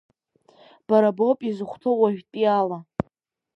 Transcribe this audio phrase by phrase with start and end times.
[0.87, 2.79] Бара боуп изыхәҭоу уажәтәи ала.